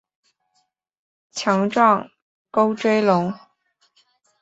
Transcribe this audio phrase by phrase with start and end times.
[1.31, 2.09] 强壮
[2.49, 3.31] 沟椎龙。